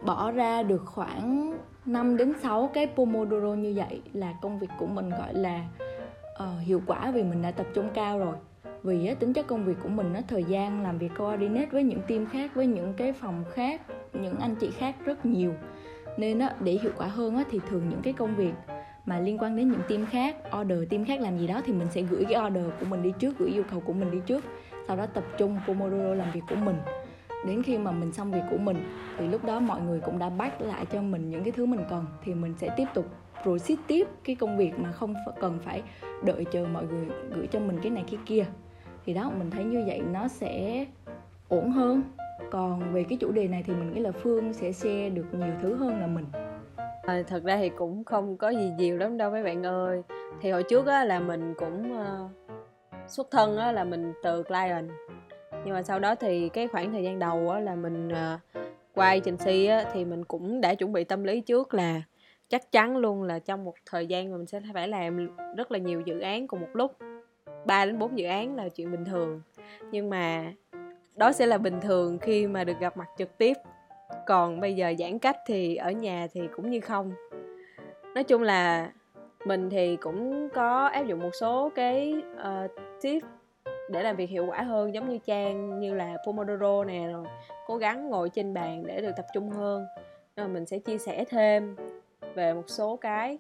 bỏ 0.04 0.30
ra 0.30 0.62
được 0.62 0.82
khoảng 0.86 1.54
5 1.86 2.16
đến 2.16 2.32
6 2.42 2.70
cái 2.74 2.86
Pomodoro 2.86 3.54
như 3.54 3.72
vậy 3.76 4.02
là 4.12 4.34
công 4.42 4.58
việc 4.58 4.70
của 4.78 4.86
mình 4.86 5.10
gọi 5.10 5.34
là 5.34 5.64
uh, 6.42 6.66
hiệu 6.66 6.82
quả 6.86 7.10
vì 7.10 7.22
mình 7.22 7.42
đã 7.42 7.50
tập 7.50 7.66
trung 7.74 7.88
cao 7.94 8.18
rồi 8.18 8.34
vì 8.82 9.06
á, 9.06 9.14
tính 9.14 9.32
chất 9.32 9.46
công 9.46 9.64
việc 9.64 9.76
của 9.82 9.88
mình 9.88 10.12
nó 10.12 10.20
thời 10.28 10.44
gian 10.44 10.82
làm 10.82 10.98
việc 10.98 11.10
coordinate 11.18 11.66
với 11.66 11.82
những 11.82 12.00
team 12.08 12.26
khác 12.26 12.50
với 12.54 12.66
những 12.66 12.94
cái 12.96 13.12
phòng 13.12 13.44
khác 13.52 13.80
những 14.12 14.36
anh 14.38 14.54
chị 14.54 14.70
khác 14.70 14.94
rất 15.04 15.26
nhiều 15.26 15.52
nên 16.16 16.38
á, 16.38 16.54
để 16.60 16.72
hiệu 16.72 16.92
quả 16.96 17.06
hơn 17.06 17.36
á, 17.36 17.44
thì 17.50 17.60
thường 17.68 17.88
những 17.88 18.02
cái 18.02 18.12
công 18.12 18.36
việc 18.36 18.52
mà 19.06 19.20
liên 19.20 19.38
quan 19.38 19.56
đến 19.56 19.70
những 19.70 19.80
team 19.88 20.06
khác 20.06 20.36
order 20.60 20.78
team 20.90 21.04
khác 21.04 21.20
làm 21.20 21.38
gì 21.38 21.46
đó 21.46 21.60
thì 21.64 21.72
mình 21.72 21.88
sẽ 21.90 22.02
gửi 22.02 22.24
cái 22.30 22.46
order 22.46 22.64
của 22.80 22.86
mình 22.86 23.02
đi 23.02 23.12
trước 23.18 23.38
gửi 23.38 23.50
yêu 23.50 23.64
cầu 23.70 23.80
của 23.80 23.92
mình 23.92 24.10
đi 24.10 24.18
trước. 24.26 24.44
Sau 24.88 24.96
đó 24.96 25.06
tập 25.06 25.24
trung 25.38 25.58
pomodoro 25.66 26.14
làm 26.14 26.32
việc 26.32 26.40
của 26.48 26.56
mình. 26.56 26.76
Đến 27.46 27.62
khi 27.62 27.78
mà 27.78 27.92
mình 27.92 28.12
xong 28.12 28.32
việc 28.32 28.42
của 28.50 28.58
mình 28.58 28.76
thì 29.18 29.28
lúc 29.28 29.44
đó 29.44 29.60
mọi 29.60 29.80
người 29.80 30.00
cũng 30.00 30.18
đã 30.18 30.30
bắt 30.30 30.60
lại 30.60 30.86
cho 30.92 31.02
mình 31.02 31.30
những 31.30 31.44
cái 31.44 31.52
thứ 31.52 31.66
mình 31.66 31.80
cần 31.90 32.06
thì 32.24 32.34
mình 32.34 32.54
sẽ 32.58 32.68
tiếp 32.76 32.86
tục 32.94 33.06
proceed 33.42 33.78
tiếp 33.86 34.08
cái 34.24 34.36
công 34.36 34.56
việc 34.56 34.78
mà 34.78 34.92
không 34.92 35.14
cần 35.40 35.58
phải 35.64 35.82
đợi 36.24 36.44
chờ 36.52 36.66
mọi 36.72 36.86
người 36.86 37.06
gửi 37.34 37.46
cho 37.46 37.60
mình 37.60 37.78
cái 37.82 37.90
này 37.90 38.04
cái 38.10 38.20
kia. 38.26 38.44
Thì 39.06 39.14
đó 39.14 39.32
mình 39.38 39.50
thấy 39.50 39.64
như 39.64 39.84
vậy 39.86 40.02
nó 40.12 40.28
sẽ 40.28 40.86
ổn 41.48 41.70
hơn 41.70 42.02
còn 42.50 42.92
về 42.92 43.04
cái 43.08 43.18
chủ 43.20 43.32
đề 43.32 43.48
này 43.48 43.62
thì 43.66 43.72
mình 43.72 43.94
nghĩ 43.94 44.00
là 44.00 44.12
phương 44.12 44.52
sẽ 44.52 44.72
share 44.72 45.10
được 45.10 45.26
nhiều 45.32 45.52
thứ 45.62 45.74
hơn 45.74 46.00
là 46.00 46.06
mình. 46.06 46.26
À, 47.02 47.22
thật 47.26 47.42
ra 47.44 47.56
thì 47.56 47.68
cũng 47.68 48.04
không 48.04 48.36
có 48.36 48.48
gì 48.48 48.70
nhiều 48.78 48.96
lắm 48.96 49.16
đâu 49.16 49.30
mấy 49.30 49.42
bạn 49.42 49.66
ơi. 49.66 50.02
Thì 50.40 50.50
hồi 50.50 50.62
trước 50.62 50.86
á 50.86 51.04
là 51.04 51.20
mình 51.20 51.54
cũng 51.56 51.92
uh, 51.92 52.30
xuất 53.08 53.30
thân 53.30 53.56
á 53.56 53.72
là 53.72 53.84
mình 53.84 54.12
từ 54.22 54.42
client 54.42 54.88
nhưng 55.64 55.74
mà 55.74 55.82
sau 55.82 55.98
đó 55.98 56.14
thì 56.14 56.48
cái 56.48 56.68
khoảng 56.68 56.92
thời 56.92 57.02
gian 57.02 57.18
đầu 57.18 57.50
á 57.50 57.60
là 57.60 57.74
mình 57.74 58.08
uh, 58.08 58.40
qua 58.94 59.08
agency 59.08 59.66
á 59.66 59.84
thì 59.92 60.04
mình 60.04 60.24
cũng 60.24 60.60
đã 60.60 60.74
chuẩn 60.74 60.92
bị 60.92 61.04
tâm 61.04 61.24
lý 61.24 61.40
trước 61.40 61.74
là 61.74 62.02
chắc 62.48 62.72
chắn 62.72 62.96
luôn 62.96 63.22
là 63.22 63.38
trong 63.38 63.64
một 63.64 63.74
thời 63.86 64.06
gian 64.06 64.30
mà 64.30 64.36
mình 64.36 64.46
sẽ 64.46 64.60
phải 64.74 64.88
làm 64.88 65.36
rất 65.56 65.72
là 65.72 65.78
nhiều 65.78 66.00
dự 66.00 66.20
án 66.20 66.46
cùng 66.46 66.60
một 66.60 66.70
lúc. 66.72 66.96
3 67.66 67.86
đến 67.86 67.98
4 67.98 68.18
dự 68.18 68.26
án 68.26 68.56
là 68.56 68.68
chuyện 68.68 68.90
bình 68.90 69.04
thường. 69.04 69.42
Nhưng 69.90 70.10
mà 70.10 70.52
đó 71.16 71.32
sẽ 71.32 71.46
là 71.46 71.58
bình 71.58 71.80
thường 71.80 72.18
khi 72.18 72.46
mà 72.46 72.64
được 72.64 72.78
gặp 72.80 72.96
mặt 72.96 73.08
trực 73.18 73.38
tiếp. 73.38 73.56
Còn 74.26 74.60
bây 74.60 74.74
giờ 74.74 74.94
giãn 74.98 75.18
cách 75.18 75.36
thì 75.46 75.76
ở 75.76 75.90
nhà 75.90 76.26
thì 76.32 76.40
cũng 76.56 76.70
như 76.70 76.80
không. 76.80 77.12
Nói 78.14 78.24
chung 78.24 78.42
là 78.42 78.92
mình 79.44 79.70
thì 79.70 79.96
cũng 79.96 80.48
có 80.54 80.86
áp 80.86 81.02
dụng 81.02 81.20
một 81.20 81.30
số 81.40 81.70
cái 81.74 82.14
uh, 82.34 82.70
tip 83.02 83.22
để 83.90 84.02
làm 84.02 84.16
việc 84.16 84.30
hiệu 84.30 84.46
quả 84.46 84.62
hơn 84.62 84.94
giống 84.94 85.08
như 85.08 85.18
trang 85.18 85.80
như 85.80 85.94
là 85.94 86.16
pomodoro 86.26 86.84
nè 86.84 87.08
rồi 87.12 87.26
cố 87.66 87.76
gắng 87.76 88.10
ngồi 88.10 88.28
trên 88.28 88.54
bàn 88.54 88.82
để 88.86 89.00
được 89.00 89.12
tập 89.16 89.26
trung 89.34 89.50
hơn. 89.50 89.86
Nên 90.36 90.52
mình 90.52 90.66
sẽ 90.66 90.78
chia 90.78 90.98
sẻ 90.98 91.24
thêm 91.24 91.76
về 92.34 92.54
một 92.54 92.64
số 92.66 92.96
cái. 92.96 93.38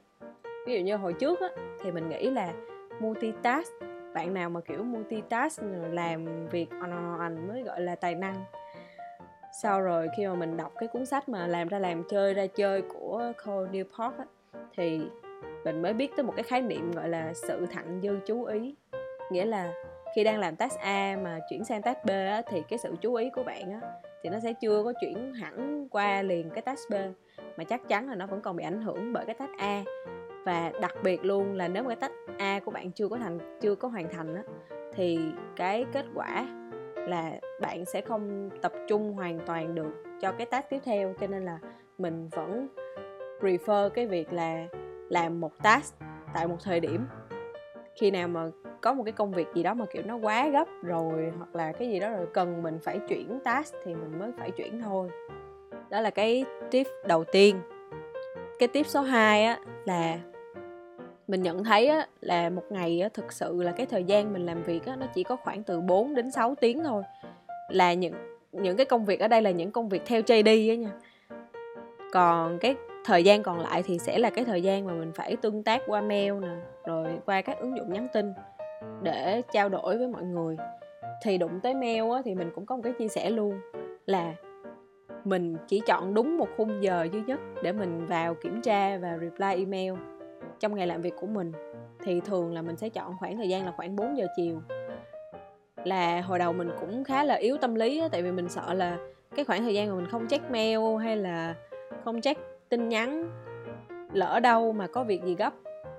Ví 0.66 0.74
dụ 0.74 0.80
như 0.84 0.96
hồi 0.96 1.12
trước 1.12 1.40
á, 1.40 1.48
thì 1.82 1.90
mình 1.90 2.08
nghĩ 2.08 2.30
là 2.30 2.52
multitask 3.00 3.72
bạn 4.14 4.34
nào 4.34 4.50
mà 4.50 4.60
kiểu 4.60 4.82
multitask 4.82 5.62
làm 5.90 6.48
việc 6.48 6.70
on 6.80 6.90
on 6.90 7.18
on 7.18 7.48
mới 7.48 7.62
gọi 7.62 7.80
là 7.80 7.94
tài 7.94 8.14
năng. 8.14 8.44
Sau 9.62 9.80
rồi 9.80 10.08
khi 10.16 10.26
mà 10.26 10.34
mình 10.34 10.56
đọc 10.56 10.72
cái 10.78 10.88
cuốn 10.88 11.06
sách 11.06 11.28
mà 11.28 11.46
làm 11.46 11.68
ra 11.68 11.78
làm 11.78 12.02
chơi 12.08 12.34
ra 12.34 12.46
chơi 12.46 12.82
của 12.82 13.32
Cole 13.44 13.70
Newport 13.70 14.12
á, 14.18 14.24
thì 14.76 15.00
mình 15.64 15.82
mới 15.82 15.92
biết 15.92 16.10
tới 16.16 16.24
một 16.24 16.32
cái 16.36 16.42
khái 16.42 16.62
niệm 16.62 16.92
gọi 16.92 17.08
là 17.08 17.32
sự 17.34 17.66
thặng 17.66 18.00
dư 18.02 18.18
chú 18.26 18.44
ý. 18.44 18.74
Nghĩa 19.30 19.44
là 19.44 19.72
khi 20.16 20.24
đang 20.24 20.38
làm 20.38 20.56
task 20.56 20.78
A 20.78 21.18
mà 21.22 21.40
chuyển 21.50 21.64
sang 21.64 21.82
task 21.82 21.98
B 22.04 22.10
á, 22.10 22.42
thì 22.46 22.62
cái 22.68 22.78
sự 22.78 22.94
chú 23.00 23.14
ý 23.14 23.30
của 23.30 23.42
bạn 23.42 23.80
á, 23.80 23.90
thì 24.22 24.30
nó 24.30 24.40
sẽ 24.40 24.52
chưa 24.52 24.82
có 24.84 24.92
chuyển 25.00 25.34
hẳn 25.34 25.88
qua 25.88 26.22
liền 26.22 26.50
cái 26.50 26.62
task 26.62 26.90
B. 26.90 26.94
Mà 27.56 27.64
chắc 27.64 27.88
chắn 27.88 28.08
là 28.08 28.14
nó 28.14 28.26
vẫn 28.26 28.40
còn 28.40 28.56
bị 28.56 28.64
ảnh 28.64 28.82
hưởng 28.82 29.12
bởi 29.12 29.24
cái 29.26 29.34
task 29.34 29.52
A 29.58 29.84
và 30.44 30.72
đặc 30.80 30.94
biệt 31.02 31.24
luôn 31.24 31.54
là 31.54 31.68
nếu 31.68 31.84
cái 31.84 31.96
tách 31.96 32.12
A 32.38 32.60
của 32.64 32.70
bạn 32.70 32.90
chưa 32.90 33.08
có 33.08 33.16
thành, 33.16 33.58
chưa 33.60 33.74
có 33.74 33.88
hoàn 33.88 34.08
thành 34.12 34.34
á, 34.34 34.42
thì 34.92 35.18
cái 35.56 35.84
kết 35.92 36.06
quả 36.14 36.46
là 36.96 37.32
bạn 37.60 37.84
sẽ 37.84 38.00
không 38.00 38.50
tập 38.62 38.72
trung 38.88 39.12
hoàn 39.12 39.38
toàn 39.46 39.74
được 39.74 40.04
cho 40.20 40.32
cái 40.32 40.46
task 40.46 40.70
tiếp 40.70 40.78
theo. 40.84 41.14
Cho 41.20 41.26
nên 41.26 41.44
là 41.44 41.58
mình 41.98 42.28
vẫn 42.28 42.68
prefer 43.40 43.88
cái 43.88 44.06
việc 44.06 44.32
là 44.32 44.66
làm 45.08 45.40
một 45.40 45.52
task 45.62 45.94
tại 46.34 46.48
một 46.48 46.56
thời 46.64 46.80
điểm. 46.80 47.06
Khi 48.00 48.10
nào 48.10 48.28
mà 48.28 48.50
có 48.80 48.94
một 48.94 49.02
cái 49.04 49.12
công 49.12 49.32
việc 49.32 49.46
gì 49.54 49.62
đó 49.62 49.74
mà, 49.74 49.86
kiểu, 49.92 50.02
nó 50.06 50.16
quá 50.16 50.48
gấp 50.48 50.68
rồi 50.82 51.32
hoặc 51.38 51.54
là 51.54 51.72
cái 51.72 51.88
gì 51.88 52.00
đó 52.00 52.10
rồi 52.10 52.26
cần 52.32 52.62
mình 52.62 52.78
phải 52.82 52.98
chuyển 53.08 53.40
task 53.44 53.74
thì 53.84 53.94
mình 53.94 54.18
mới 54.18 54.32
phải 54.38 54.50
chuyển 54.50 54.80
thôi. 54.80 55.08
Đó 55.90 56.00
là 56.00 56.10
cái 56.10 56.44
tip 56.70 56.86
đầu 57.06 57.24
tiên. 57.24 57.60
Cái 58.58 58.68
tip 58.68 58.86
số 58.86 59.00
2 59.00 59.44
á 59.44 59.58
là 59.84 60.18
mình 61.28 61.42
nhận 61.42 61.64
thấy 61.64 61.86
á, 61.86 62.06
là 62.20 62.50
một 62.50 62.64
ngày 62.70 63.00
á, 63.00 63.08
thực 63.14 63.32
sự 63.32 63.62
là 63.62 63.72
cái 63.72 63.86
thời 63.86 64.04
gian 64.04 64.32
mình 64.32 64.46
làm 64.46 64.62
việc 64.62 64.86
á, 64.86 64.96
nó 64.96 65.06
chỉ 65.14 65.22
có 65.22 65.36
khoảng 65.36 65.62
từ 65.62 65.80
4 65.80 66.14
đến 66.14 66.30
6 66.30 66.54
tiếng 66.54 66.82
thôi. 66.84 67.02
Là 67.68 67.94
những 67.94 68.14
những 68.52 68.76
cái 68.76 68.86
công 68.86 69.04
việc 69.04 69.20
ở 69.20 69.28
đây 69.28 69.42
là 69.42 69.50
những 69.50 69.70
công 69.70 69.88
việc 69.88 70.02
theo 70.06 70.20
JD 70.20 70.70
á 70.70 70.74
nha. 70.74 70.90
Còn 72.12 72.58
cái 72.58 72.74
thời 73.04 73.24
gian 73.24 73.42
còn 73.42 73.60
lại 73.60 73.82
thì 73.82 73.98
sẽ 73.98 74.18
là 74.18 74.30
cái 74.30 74.44
thời 74.44 74.62
gian 74.62 74.86
mà 74.86 74.92
mình 74.92 75.12
phải 75.14 75.36
tương 75.36 75.62
tác 75.62 75.82
qua 75.86 76.00
mail 76.00 76.32
nè 76.32 76.48
rồi 76.86 77.08
qua 77.26 77.42
các 77.42 77.58
ứng 77.58 77.76
dụng 77.76 77.92
nhắn 77.92 78.08
tin 78.12 78.32
để 79.02 79.42
trao 79.52 79.68
đổi 79.68 79.98
với 79.98 80.08
mọi 80.08 80.22
người. 80.22 80.56
Thì 81.22 81.38
đụng 81.38 81.60
tới 81.60 81.74
mail 81.74 82.12
á, 82.12 82.22
thì 82.24 82.34
mình 82.34 82.50
cũng 82.54 82.66
có 82.66 82.76
một 82.76 82.82
cái 82.84 82.92
chia 82.92 83.08
sẻ 83.08 83.30
luôn 83.30 83.60
là 84.06 84.32
mình 85.24 85.56
chỉ 85.68 85.80
chọn 85.86 86.14
đúng 86.14 86.38
một 86.38 86.48
khung 86.56 86.82
giờ 86.82 87.08
duy 87.12 87.20
nhất 87.26 87.40
để 87.62 87.72
mình 87.72 88.06
vào 88.06 88.34
kiểm 88.34 88.62
tra 88.62 88.98
và 88.98 89.18
reply 89.20 89.54
email 89.64 89.92
trong 90.60 90.74
ngày 90.74 90.86
làm 90.86 91.02
việc 91.02 91.14
của 91.20 91.26
mình 91.26 91.52
thì 92.04 92.20
thường 92.20 92.52
là 92.52 92.62
mình 92.62 92.76
sẽ 92.76 92.88
chọn 92.88 93.16
khoảng 93.18 93.36
thời 93.36 93.48
gian 93.48 93.64
là 93.64 93.72
khoảng 93.76 93.96
4 93.96 94.18
giờ 94.18 94.26
chiều. 94.36 94.60
Là 95.84 96.20
hồi 96.20 96.38
đầu 96.38 96.52
mình 96.52 96.70
cũng 96.80 97.04
khá 97.04 97.24
là 97.24 97.34
yếu 97.34 97.56
tâm 97.56 97.74
lý 97.74 98.00
á, 98.00 98.08
tại 98.12 98.22
vì 98.22 98.32
mình 98.32 98.48
sợ 98.48 98.74
là 98.74 98.98
cái 99.36 99.44
khoảng 99.44 99.62
thời 99.62 99.74
gian 99.74 99.88
mà 99.88 99.94
mình 99.94 100.06
không 100.10 100.28
check 100.28 100.50
mail 100.50 100.78
hay 101.02 101.16
là 101.16 101.54
không 102.04 102.20
check 102.20 102.40
tin 102.68 102.88
nhắn 102.88 103.30
lỡ 104.12 104.40
đâu 104.40 104.72
mà 104.72 104.86
có 104.86 105.04
việc 105.04 105.24
gì 105.24 105.34
gấp 105.34 105.52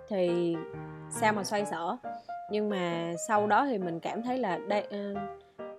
thì 0.08 0.56
sao 1.10 1.34
mà 1.34 1.44
xoay 1.44 1.66
sở. 1.66 1.98
Nhưng 2.52 2.70
mà 2.70 3.14
sau 3.28 3.48
đó 3.48 3.66
thì 3.66 3.78
mình 3.78 4.00
cảm 4.00 4.22
thấy 4.22 4.38
là 4.38 4.60
đây 4.68 4.88
uh, 4.88 5.18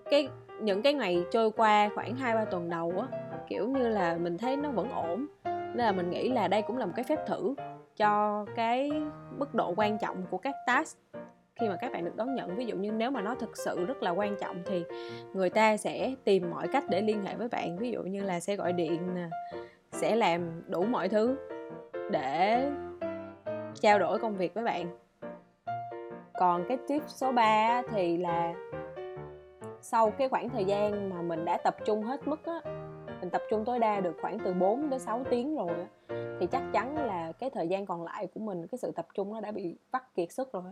cái 0.09 0.27
những 0.61 0.81
cái 0.81 0.93
ngày 0.93 1.23
trôi 1.31 1.51
qua 1.51 1.89
khoảng 1.95 2.15
hai 2.15 2.35
ba 2.35 2.45
tuần 2.45 2.69
đầu 2.69 2.93
á 2.97 3.19
kiểu 3.49 3.67
như 3.67 3.87
là 3.87 4.17
mình 4.17 4.37
thấy 4.37 4.57
nó 4.57 4.71
vẫn 4.71 4.89
ổn 4.89 5.25
nên 5.67 5.85
là 5.85 5.91
mình 5.91 6.09
nghĩ 6.09 6.29
là 6.29 6.47
đây 6.47 6.61
cũng 6.61 6.77
là 6.77 6.85
một 6.85 6.93
cái 6.95 7.03
phép 7.03 7.19
thử 7.27 7.55
cho 7.97 8.45
cái 8.55 8.91
mức 9.37 9.55
độ 9.55 9.73
quan 9.77 9.97
trọng 9.97 10.23
của 10.29 10.37
các 10.37 10.55
task 10.67 10.97
khi 11.55 11.69
mà 11.69 11.75
các 11.81 11.91
bạn 11.91 12.05
được 12.05 12.15
đón 12.15 12.35
nhận. 12.35 12.55
Ví 12.55 12.65
dụ 12.65 12.75
như 12.75 12.91
nếu 12.91 13.11
mà 13.11 13.21
nó 13.21 13.35
thực 13.35 13.57
sự 13.57 13.85
rất 13.85 14.03
là 14.03 14.11
quan 14.11 14.35
trọng 14.41 14.61
thì 14.65 14.83
người 15.33 15.49
ta 15.49 15.77
sẽ 15.77 16.15
tìm 16.23 16.49
mọi 16.51 16.67
cách 16.67 16.83
để 16.89 17.01
liên 17.01 17.23
hệ 17.23 17.35
với 17.35 17.47
bạn. 17.47 17.77
Ví 17.77 17.91
dụ 17.91 18.03
như 18.03 18.23
là 18.23 18.39
sẽ 18.39 18.55
gọi 18.55 18.73
điện 18.73 19.29
sẽ 19.91 20.15
làm 20.15 20.61
đủ 20.67 20.83
mọi 20.83 21.09
thứ 21.09 21.37
để 22.11 22.63
trao 23.81 23.99
đổi 23.99 24.19
công 24.19 24.35
việc 24.35 24.53
với 24.53 24.63
bạn. 24.63 24.97
Còn 26.33 26.65
cái 26.67 26.77
tip 26.87 27.03
số 27.07 27.31
3 27.31 27.81
thì 27.91 28.17
là 28.17 28.53
sau 29.81 30.11
cái 30.11 30.29
khoảng 30.29 30.49
thời 30.49 30.65
gian 30.65 31.09
mà 31.09 31.21
mình 31.21 31.45
đã 31.45 31.57
tập 31.57 31.75
trung 31.85 32.03
hết 32.03 32.27
mức 32.27 32.45
á 32.45 32.61
mình 33.21 33.29
tập 33.29 33.41
trung 33.49 33.65
tối 33.65 33.79
đa 33.79 33.99
được 33.99 34.17
khoảng 34.21 34.37
từ 34.39 34.53
4 34.53 34.89
đến 34.89 34.99
6 34.99 35.23
tiếng 35.29 35.55
rồi 35.55 35.69
á 35.69 35.87
thì 36.39 36.47
chắc 36.51 36.63
chắn 36.73 36.97
là 36.97 37.31
cái 37.31 37.49
thời 37.49 37.67
gian 37.67 37.85
còn 37.85 38.03
lại 38.03 38.27
của 38.33 38.39
mình 38.39 38.67
cái 38.67 38.77
sự 38.77 38.91
tập 38.95 39.07
trung 39.13 39.33
nó 39.33 39.41
đã 39.41 39.51
bị 39.51 39.75
vắt 39.91 40.15
kiệt 40.15 40.31
sức 40.31 40.53
rồi 40.53 40.63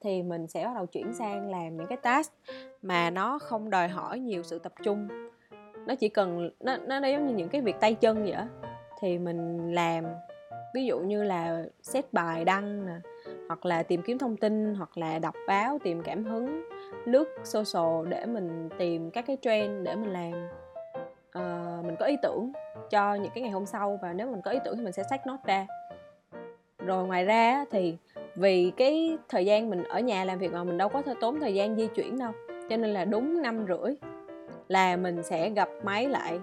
thì 0.00 0.22
mình 0.22 0.46
sẽ 0.46 0.64
bắt 0.64 0.72
đầu 0.74 0.86
chuyển 0.86 1.14
sang 1.14 1.50
làm 1.50 1.76
những 1.76 1.86
cái 1.86 1.96
task 1.96 2.32
mà 2.82 3.10
nó 3.10 3.38
không 3.38 3.70
đòi 3.70 3.88
hỏi 3.88 4.18
nhiều 4.18 4.42
sự 4.42 4.58
tập 4.58 4.72
trung. 4.82 5.08
Nó 5.86 5.94
chỉ 5.94 6.08
cần 6.08 6.50
nó 6.60 6.76
nó, 6.76 7.00
nó 7.00 7.08
giống 7.08 7.26
như 7.26 7.34
những 7.34 7.48
cái 7.48 7.60
việc 7.60 7.76
tay 7.80 7.94
chân 7.94 8.22
vậy 8.22 8.32
á. 8.32 8.48
Thì 9.00 9.18
mình 9.18 9.72
làm 9.74 10.04
ví 10.74 10.86
dụ 10.86 10.98
như 10.98 11.22
là 11.24 11.64
xét 11.82 12.12
bài 12.12 12.44
đăng 12.44 12.86
nè 12.86 12.92
hoặc 13.48 13.66
là 13.66 13.82
tìm 13.82 14.02
kiếm 14.06 14.18
thông 14.18 14.36
tin 14.36 14.74
hoặc 14.74 14.98
là 14.98 15.18
đọc 15.18 15.34
báo 15.48 15.78
tìm 15.84 16.02
cảm 16.02 16.24
hứng 16.24 16.64
lướt 17.04 17.28
social 17.44 18.08
để 18.08 18.26
mình 18.26 18.68
tìm 18.78 19.10
các 19.10 19.24
cái 19.26 19.36
trend 19.42 19.84
để 19.84 19.96
mình 19.96 20.12
làm. 20.12 20.48
Uh, 21.38 21.67
mình 21.88 21.96
có 21.96 22.06
ý 22.06 22.16
tưởng 22.22 22.52
cho 22.90 23.14
những 23.14 23.32
cái 23.34 23.42
ngày 23.42 23.52
hôm 23.52 23.66
sau 23.66 23.98
và 24.02 24.12
nếu 24.12 24.26
mình 24.26 24.42
có 24.42 24.50
ý 24.50 24.58
tưởng 24.64 24.76
thì 24.76 24.84
mình 24.84 24.92
sẽ 24.92 25.02
sách 25.02 25.26
nốt 25.26 25.36
ra. 25.44 25.66
Rồi 26.78 27.06
ngoài 27.06 27.24
ra 27.24 27.64
thì 27.70 27.96
vì 28.36 28.72
cái 28.76 29.18
thời 29.28 29.46
gian 29.46 29.70
mình 29.70 29.82
ở 29.84 30.00
nhà 30.00 30.24
làm 30.24 30.38
việc 30.38 30.52
mà 30.52 30.64
mình 30.64 30.78
đâu 30.78 30.88
có 30.88 31.02
thể 31.02 31.14
tốn 31.20 31.40
thời 31.40 31.54
gian 31.54 31.76
di 31.76 31.86
chuyển 31.86 32.18
đâu, 32.18 32.32
cho 32.48 32.76
nên 32.76 32.90
là 32.90 33.04
đúng 33.04 33.42
năm 33.42 33.66
rưỡi 33.68 33.94
là 34.68 34.96
mình 34.96 35.22
sẽ 35.22 35.50
gặp 35.50 35.68
máy 35.82 36.08
lại 36.08 36.40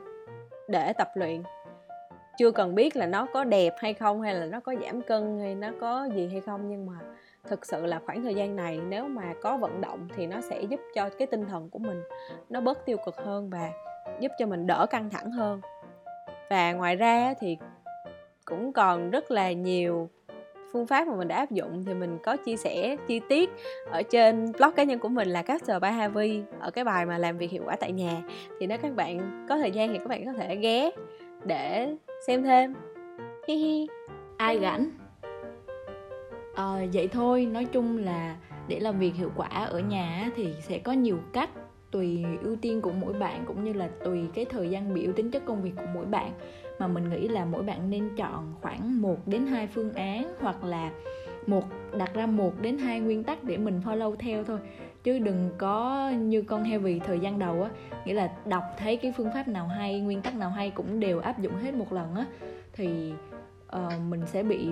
để 0.68 0.94
tập 0.94 1.10
luyện. 1.16 1.44
Chưa 2.38 2.52
cần 2.52 2.75
biết 2.75 2.96
là 2.96 3.06
nó 3.06 3.28
có 3.34 3.44
đẹp 3.44 3.74
hay 3.78 3.94
không 3.94 4.22
hay 4.22 4.34
là 4.34 4.46
nó 4.46 4.60
có 4.60 4.75
giảm 4.84 5.02
cân 5.02 5.40
hay 5.40 5.56
nó 5.56 5.70
có 5.82 6.08
gì 6.16 6.28
hay 6.28 6.42
không, 6.42 6.70
nhưng 6.70 6.86
mà 6.86 6.94
thực 7.48 7.66
sự 7.66 7.86
là 7.86 8.00
khoảng 8.06 8.24
thời 8.24 8.36
gian 8.36 8.56
này 8.56 8.80
nếu 8.88 9.08
mà 9.08 9.34
có 9.42 9.58
vận 9.58 9.82
động 9.82 10.08
thì 10.16 10.28
nó 10.28 10.42
sẽ 10.42 10.62
giúp 10.62 10.80
cho 10.96 11.10
cái 11.10 11.28
tinh 11.28 11.46
thần 11.46 11.70
của 11.70 11.80
mình 11.80 12.02
nó 12.50 12.62
bớt 12.62 12.86
tiêu 12.86 12.98
cực 13.06 13.18
hơn 13.18 13.50
và 13.50 13.72
giúp 14.19 14.31
cho 14.39 14.45
mình 14.45 14.67
đỡ 14.67 14.85
căng 14.89 15.09
thẳng 15.09 15.31
hơn. 15.31 15.62
Và 16.50 16.74
ngoài 16.74 16.95
ra 16.95 17.33
thì 17.39 17.57
cũng 18.45 18.74
còn 18.74 19.09
rất 19.09 19.31
là 19.31 19.51
nhiều 19.51 20.09
phương 20.74 20.88
pháp 20.88 21.07
mà 21.07 21.15
mình 21.15 21.27
đã 21.27 21.35
áp 21.35 21.51
dụng 21.51 21.83
thì 21.85 21.93
mình 21.93 22.17
có 22.24 22.38
chia 22.38 22.57
sẻ 22.57 22.95
chi 23.07 23.21
tiết 23.29 23.50
ở 23.91 24.01
trên 24.03 24.51
blog 24.51 24.71
cá 24.75 24.83
nhân 24.83 25.00
của 25.00 25.09
mình 25.09 25.27
là 25.27 25.41
Caster 25.41 25.81
by 25.81 25.89
Havi 25.89 26.41
ở 26.59 26.71
cái 26.71 26.83
bài 26.83 27.05
mà 27.05 27.17
làm 27.17 27.38
việc 27.38 27.51
hiệu 27.51 27.63
quả 27.65 27.75
tại 27.75 27.91
nhà. 27.91 28.21
Thì 28.59 28.67
nếu 28.67 28.77
các 28.77 28.95
bạn 28.95 29.45
có 29.50 29.57
thời 29.57 29.71
gian 29.71 29.93
thì 29.93 29.97
các 29.97 30.07
bạn 30.07 30.25
có 30.25 30.33
thể 30.33 30.55
ghé 30.55 30.91
để 31.43 31.95
xem 32.27 32.43
thêm. 32.43 32.75
Hi 33.47 33.55
hi. 33.55 33.88
Ai 34.38 34.59
rảnh? 34.59 34.89
À, 36.55 36.85
vậy 36.93 37.07
thôi 37.07 37.45
nói 37.45 37.65
chung 37.65 37.97
là 37.97 38.35
để 38.67 38.79
làm 38.79 39.00
việc 39.00 39.13
hiệu 39.15 39.31
quả 39.35 39.47
ở 39.69 39.79
nhà 39.79 40.29
thì 40.35 40.53
sẽ 40.62 40.79
có 40.79 40.91
nhiều 40.91 41.17
cách 41.33 41.50
tùy 41.96 42.25
ưu 42.44 42.56
tiên 42.56 42.82
của 42.82 42.92
mỗi 42.92 43.14
bạn 43.14 43.44
cũng 43.48 43.64
như 43.64 43.74
là 43.74 43.90
tùy 44.04 44.28
cái 44.34 44.46
thời 44.46 44.70
gian 44.70 44.94
biểu 44.94 45.14
tính 45.14 45.32
chất 45.32 45.46
công 45.46 45.62
việc 45.62 45.72
của 45.75 45.86
mỗi 45.94 46.06
bạn. 46.06 46.32
Mà 46.80 46.88
mình 46.88 47.10
nghĩ 47.10 47.28
là 47.28 47.46
mỗi 47.46 47.64
bạn 47.64 47.90
nên 47.90 48.10
chọn 48.18 48.54
khoảng 48.62 49.02
1 49.02 49.28
đến 49.28 49.46
2 49.46 49.68
phương 49.68 49.94
án 49.94 50.34
hoặc 50.40 50.64
là 50.64 50.92
một 51.48 51.64
đặt 51.98 52.14
ra 52.14 52.25
một 52.25 52.62
đến 52.62 52.78
hai 52.78 53.00
nguyên 53.00 53.24
tắc 53.24 53.44
để 53.44 53.58
mình 53.58 53.82
follow 53.86 54.16
theo 54.16 54.44
thôi. 54.44 54.60
Chứ 55.04 55.20
đừng 55.20 55.50
có 55.58 56.10
như 56.10 56.42
con 56.42 56.64
heo 56.64 56.80
vì 56.80 57.00
thời 57.00 57.20
gian 57.20 57.40
đầu 57.40 57.64
á 57.64 57.70
nghĩa 58.06 58.14
là 58.14 58.32
đọc 58.46 58.64
thấy 58.78 58.98
cái 58.98 59.14
phương 59.18 59.30
pháp 59.34 59.48
nào 59.48 59.68
hay 59.68 60.00
nguyên 60.00 60.22
tắc 60.22 60.36
nào 60.36 60.50
hay 60.50 60.70
cũng 60.70 61.00
đều 61.00 61.20
áp 61.20 61.40
dụng 61.40 61.56
hết 61.56 61.74
một 61.74 61.94
lần 61.94 62.16
á 62.16 62.25
thì 62.74 63.14
uh, 63.75 63.94
mình 64.10 64.22
sẽ 64.25 64.44
bị 64.44 64.70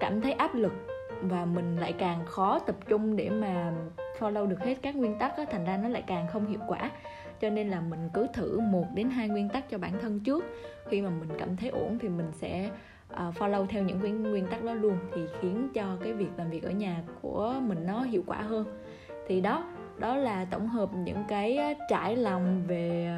cảm 0.00 0.20
thấy 0.20 0.32
áp 0.32 0.54
lực 0.54 0.72
và 1.22 1.44
mình 1.44 1.76
lại 1.76 1.92
càng 1.92 2.26
khó 2.26 2.58
tập 2.58 2.76
trung 2.88 3.16
để 3.16 3.30
mà 3.30 3.72
follow 4.20 4.46
được 4.46 4.60
hết 4.60 4.74
các 4.82 4.96
nguyên 4.96 5.18
tắc 5.18 5.36
á, 5.36 5.44
thành 5.50 5.64
ra 5.64 5.76
nó 5.76 5.88
lại 5.88 6.02
càng 6.06 6.26
không 6.28 6.46
hiệu 6.46 6.60
quả. 6.68 6.90
Cho 7.40 7.50
nên 7.50 7.68
là 7.68 7.80
mình 7.80 8.08
cứ 8.14 8.26
thử 8.32 8.60
một 8.60 8.86
đến 8.94 9.10
hai 9.10 9.28
nguyên 9.28 9.48
tắc 9.48 9.70
cho 9.70 9.78
bản 9.78 9.92
thân 10.02 10.20
trước. 10.20 10.44
Khi 10.88 11.02
mà 11.02 11.10
mình 11.10 11.28
cảm 11.38 11.56
thấy 11.56 11.68
ổn 11.68 11.98
thì 11.98 12.08
mình 12.08 12.32
sẽ 12.32 12.70
uh, 13.12 13.18
follow 13.18 13.66
theo 13.66 13.82
những 13.82 14.00
nguyên 14.00 14.22
nguyên 14.22 14.46
tắc 14.46 14.64
đó 14.64 14.74
luôn 14.74 14.98
thì 15.14 15.22
khiến 15.40 15.68
cho 15.74 15.96
cái 16.04 16.12
việc 16.12 16.30
làm 16.36 16.50
việc 16.50 16.62
ở 16.62 16.70
nhà 16.70 17.02
của 17.22 17.54
mình 17.62 17.86
nó 17.86 18.02
hiệu 18.02 18.22
quả 18.26 18.42
hơn. 18.42 18.64
Thì 19.28 19.40
đó 19.40 19.64
đó 19.98 20.16
là 20.16 20.44
tổng 20.44 20.68
hợp 20.68 20.90
những 20.94 21.24
cái 21.28 21.76
trải 21.88 22.16
lòng 22.16 22.62
về 22.66 23.10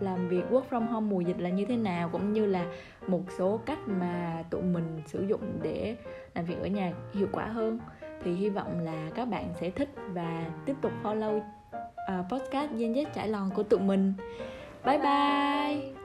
làm 0.00 0.28
việc 0.28 0.42
work 0.50 0.62
from 0.70 0.86
home 0.86 1.10
mùa 1.10 1.20
dịch 1.20 1.40
là 1.40 1.50
như 1.50 1.64
thế 1.64 1.76
nào 1.76 2.08
cũng 2.08 2.32
như 2.32 2.46
là 2.46 2.66
một 3.06 3.22
số 3.38 3.60
cách 3.66 3.78
mà 3.86 4.44
tụi 4.50 4.62
mình 4.62 5.02
sử 5.06 5.22
dụng 5.22 5.58
để 5.62 5.96
làm 6.34 6.44
việc 6.44 6.60
ở 6.60 6.66
nhà 6.66 6.92
hiệu 7.12 7.28
quả 7.32 7.46
hơn 7.46 7.78
thì 8.24 8.34
hy 8.34 8.48
vọng 8.48 8.80
là 8.84 9.10
các 9.14 9.24
bạn 9.24 9.52
sẽ 9.60 9.70
thích 9.70 9.88
và 10.08 10.46
tiếp 10.66 10.74
tục 10.82 10.92
follow 11.02 11.36
uh, 11.36 12.26
podcast 12.30 12.72
Gen 12.76 12.92
Z 12.92 13.04
trải 13.14 13.28
lòng 13.28 13.50
của 13.54 13.62
tụi 13.62 13.80
mình. 13.80 14.12
Bye 14.84 14.98
bye. 14.98 16.03